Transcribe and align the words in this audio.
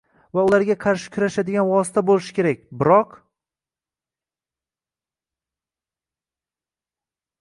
va 0.35 0.43
ularga 0.45 0.75
qarshi 0.83 1.09
kurashadigan 1.17 1.67
vosita 1.71 2.03
bo‘lishi 2.07 2.33
kerak. 2.37 2.65
Biroq... 2.79 3.13